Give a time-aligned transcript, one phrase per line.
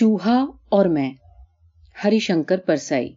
[0.00, 1.12] چوہا اور میں،
[2.04, 3.14] ہری شنکر پرسائی۔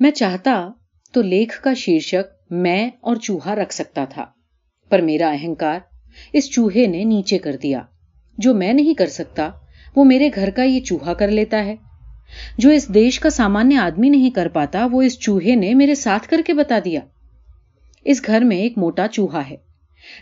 [0.00, 0.68] میں چاہتا
[1.12, 4.24] تو لیکھ کا شیرشک میں اور چوہا رکھ سکتا تھا،
[4.88, 5.80] پر میرا اہنکار
[6.32, 7.82] اس چوہے نے نیچے کر دیا۔
[8.38, 9.50] جو میں نہیں کر سکتا،
[9.96, 11.76] وہ میرے گھر کا یہ چوہا کر لیتا ہے۔
[12.58, 16.28] جو اس دیش کا سامانیہ آدمی نہیں کر پاتا، وہ اس چوہے نے میرے ساتھ
[16.28, 17.00] کر کے بتا دیا۔
[18.04, 19.56] اس گھر میں ایک موٹا چوہا ہے۔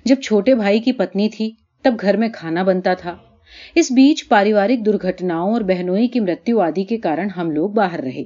[0.05, 3.17] جب چھوٹے بھائی کی پتنی تھی، تب گھر میں کھانا بنتا تھا۔
[3.75, 8.25] اس بیچ پاریوارک درگھٹناؤں اور بہنوئی کی مرتو آدی کے کارن ہم لوگ باہر رہے۔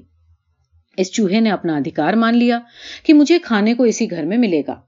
[0.96, 2.58] اس چوہے نے اپنا ادھکار مان لیا
[3.02, 4.80] کہ مجھے کھانے کو اسی گھر میں ملے گا۔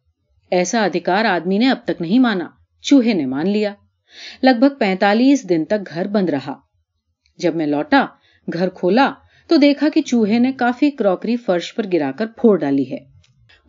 [0.50, 2.48] ایسا ادھکار آدمی نے اب تک نہیں مانا،
[2.82, 3.74] چوہے نے مان لیا۔
[4.42, 6.54] لگ بھگ پینتالیس دن تک گھر بند رہا۔
[7.38, 8.06] جب میں لوٹا،
[8.52, 9.12] گھر کھولا،
[9.48, 12.98] تو دیکھا کہ چوہے نے کافی کراکری فرش پر گرا کر پھوڑ ڈالی ہے۔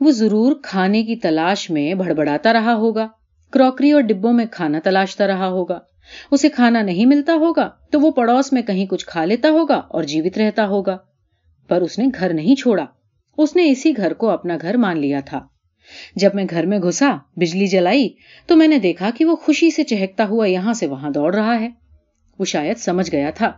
[0.01, 3.07] وہ ضرور کھانے کی تلاش میں بڑبڑاتا رہا ہوگا،
[3.51, 5.79] کراکری اور ڈبوں میں کھانا تلاشتا رہا ہوگا۔
[6.31, 10.03] اسے کھانا نہیں ملتا ہوگا تو وہ پڑوس میں کہیں کچھ کھا لیتا ہوگا اور
[10.03, 10.97] جیوت رہتا ہوگا۔
[11.67, 12.85] پر اس نے گھر نہیں چھوڑا۔
[13.37, 15.39] اس نے اسی گھر کو اپنا گھر مان لیا تھا۔
[16.15, 18.09] جب میں گھر میں گھسا، بجلی جلائی،
[18.47, 21.59] تو میں نے دیکھا کہ وہ خوشی سے چہکتا ہوا یہاں سے وہاں دوڑ رہا
[21.59, 21.69] ہے۔
[22.39, 23.51] وہ شاید سمجھ گیا تھا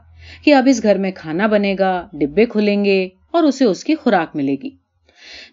[0.44, 3.96] کہ اب اس گھر میں کھانا بنے گا، ڈبے کھلیں گے اور اسے اس کی
[3.96, 4.70] خوراک ملے گی۔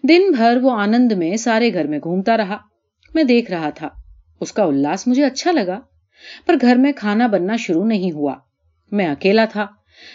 [0.09, 2.57] دن بھر وہ آنند میں سارے گھر میں گھومتا رہا۔
[3.13, 3.89] میں دیکھ رہا تھا۔
[4.39, 5.79] اس کا الاس مجھے اچھا لگا۔
[6.45, 8.35] پر گھر میں کھانا بننا شروع نہیں ہوا۔
[8.91, 9.67] میں اکیلا تھا۔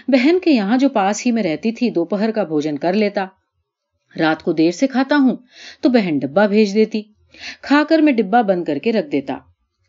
[0.08, 3.26] بہن کے یہاں جو پاس ہی میں رہتی تھی، دوپہر کا بھوجن کر لیتا۔
[4.18, 5.36] رات کو دیر سے کھاتا ہوں
[5.80, 7.02] تو بہن ڈبا بھیج دیتی۔
[7.62, 9.38] کھا کر میں ڈبا بند کر کے رکھ دیتا۔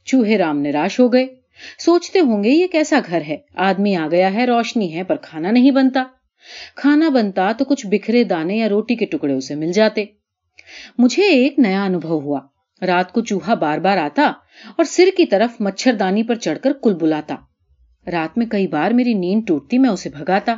[0.05, 1.27] چوہے رام نراش ہو گئے۔
[1.79, 5.51] سوچتے ہوں گے، یہ کیسا گھر ہے؟ آدمی آ گیا ہے، روشنی ہے، پر کھانا
[5.51, 6.03] نہیں بنتا۔
[6.75, 10.05] کھانا بنتا تو کچھ بکھرے دانے یا روٹی کے ٹکڑے اسے مل جاتے۔
[10.97, 12.39] مجھے ایک نیا انوبھو ہوا۔
[12.87, 14.31] رات کو چوہا بار بار آتا
[14.75, 17.35] اور سر کی طرف مچھردانی پر چڑھ کر کل بلاتا۔
[18.11, 20.55] رات میں کئی بار میری نیند ٹوٹتی میں اسے بھگاتا،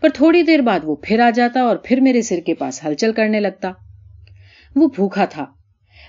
[0.00, 3.12] پر تھوڑی دیر بعد وہ پھر آ جاتا اور پھر میرے سر کے پاس ہلچل
[3.12, 3.72] کرنے لگتا۔
[4.76, 5.44] وہ بھوکا تھا،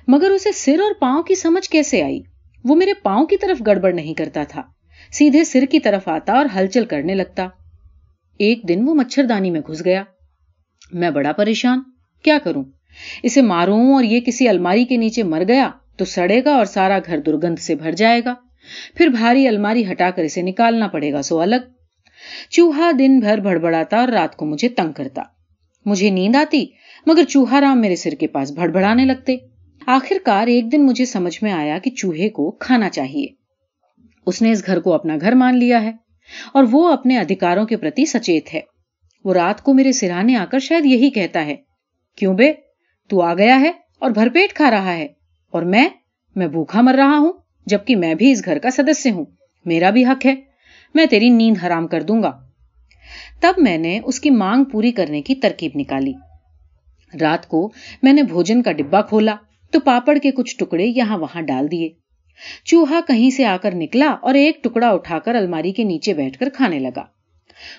[0.08, 2.22] مگر اسے سر اور پاؤں کی سمجھ کیسے آئی؟
[2.64, 4.62] وہ میرے پاؤں کی طرف گڑبڑ نہیں کرتا تھا،
[5.12, 7.48] سیدھے سر کی طرف آتا اور ہلچل کرنے لگتا۔
[8.40, 10.04] ایک دن وہ مچھردانی میں گھس گیا۔
[10.92, 11.82] میں بڑا پریشان،
[12.24, 12.64] کیا کروں؟
[13.24, 17.00] اسے ماروں اور یہ کسی الماری کے نیچے مر گیا تو سڑے گا اور سارا
[17.06, 18.34] گھر درگند سے بھر جائے گا۔
[18.96, 21.56] پھر بھاری الماری ہٹا کر اسے نکالنا پڑے گا سو الگ۔
[22.50, 25.24] چوہا دن بھر بڑبڑاتا اور رات کو مجھے تنگ کرتا۔
[25.86, 26.66] مجھے نیند آتی،
[27.06, 29.38] مگر چوہا رام میرے سر کے پاس بڑبڑانے لگتے۔
[29.88, 33.28] آخر کار ایک دن مجھے سمجھ میں آیا کہ چوہے کو کھانا چاہیے۔
[34.26, 35.92] اس نے اس گھر کو اپنا گھر مان لیا ہے
[36.54, 38.60] اور وہ اپنے ادھکاروں کے پرتی سچیت ہے۔
[39.26, 41.56] وہ رات کو میرے سرانے آ کر شاید یہی کہتا ہے،
[42.18, 42.54] کیوں بے؟
[43.10, 45.08] تو آ گیا ہے اور بھر پیٹ کھا رہا ہے
[45.52, 45.90] اور میں
[46.36, 47.34] میں بھوکھا مر رہا ہوں،
[47.66, 49.26] جبکہ میں بھی اس گھر کا سدسیہ ہوں۔
[49.66, 50.36] میرا بھی حق ہے۔
[50.96, 52.32] میں تیری نیند حرام کر دوں گا۔
[53.42, 56.14] تب میں نے اس کی مانگ پوری کرنے کی ترکیب نکالی۔
[57.22, 57.72] رات کو
[58.04, 59.36] میں نے بھوجن کا ڈبا کھولا
[59.72, 61.90] تو پاپڑ کے کچھ ٹکڑے یہاں وہاں ڈال دیے۔
[62.66, 66.40] چوہا کہیں سے آ کر نکلا اور ایک ٹکڑا اٹھا کر الماری کے نیچے بیٹھ
[66.40, 67.04] کر کھانے لگا۔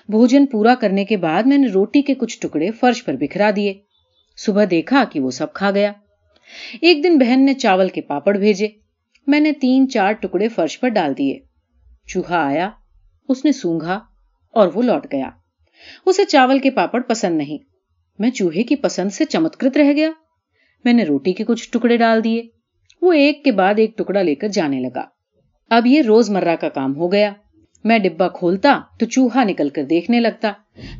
[0.09, 3.73] بھوجن پورا کرنے کے بعد میں نے روٹی کے کچھ ٹکڑے فرش پر بکھرا دیے۔
[4.45, 5.91] صبح دیکھا کہ وہ سب کھا گیا۔
[6.81, 8.67] ایک دن بہن نے چاول کے پاپڑ بھیجے۔
[9.27, 11.39] میں نے تین چار ٹکڑے فرش پر ڈال دیے۔
[12.07, 12.69] چوہا آیا،
[13.29, 13.99] اس نے سونگا
[14.53, 15.29] اور وہ لوٹ گیا۔
[16.05, 17.57] اسے چاول کے پاپڑ پسند نہیں۔
[18.19, 20.09] میں چوہے کی پسند سے چمتکرت رہ گیا۔
[20.85, 22.41] میں نے روٹی کے کچھ ٹکڑے ڈال دیے۔
[23.01, 25.03] وہ ایک کے بعد ایک ٹکڑا لے کر جانے لگا۔
[25.69, 27.33] اب یہ روز مرہ کا کام ہو گیا۔
[27.83, 30.51] میں ڈبا کھولتا تو چوہا نکل کر دیکھنے لگتا۔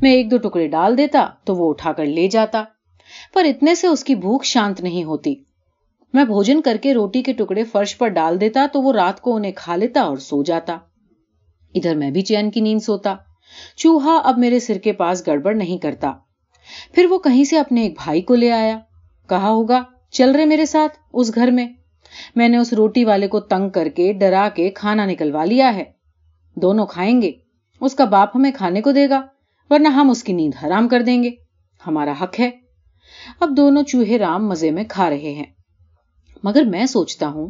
[0.02, 2.64] میں ایک دو ٹکڑے ڈال دیتا تو وہ اٹھا کر لے جاتا۔
[3.34, 5.36] پر اتنے سے اس کی بھوک شانت نہیں ہوتی۔
[6.14, 9.36] میں بھوجن کر کے روٹی کے ٹکڑے فرش پر ڈال دیتا تو وہ رات کو
[9.36, 10.78] انہیں کھا لیتا اور سو جاتا۔
[11.76, 13.16] ادھر میں بھی چین کی نیند سوتا۔
[13.76, 16.14] چوہا اب میرے سر کے پاس گڑبڑ نہیں کرتا۔
[16.94, 18.80] پھر وہ کہیں سے اپنے ایک بھائی کو لے آیا۔
[19.30, 21.68] کہا ہوگا، چل رہے میرے ساتھ اس گھر میں۔
[22.36, 25.84] میں نے اس روٹی والے کو تنگ کر کے ڈرا کے کھانا نکلوا لیا ہے۔
[26.56, 27.32] دونوں کھائیں گے۔
[27.82, 29.22] اس کا باپ ہمیں کھانے کو دے گا،
[29.70, 31.30] ورنہ ہم اس کی نیند حرام کر دیں گے۔
[31.88, 32.61] ہمارا حق ہے۔
[33.40, 35.46] اب دونوں چوہے رام مزے میں کھا رہے ہیں۔
[36.44, 37.48] مگر میں سوچتا ہوں،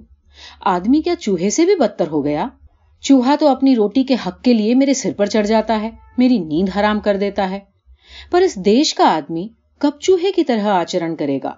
[0.62, 2.48] آدمی کیا چوہے سے بھی بدتر ہو گیا؟
[3.02, 6.38] چوہا تو اپنی روٹی کے حق کے لیے میرے سر پر چڑھ جاتا ہے، میری
[6.38, 7.60] نیند حرام کر دیتا ہے۔
[8.32, 11.52] پر اس دیش کا آدمی کب چوہے کی طرح آچرن کرے گا؟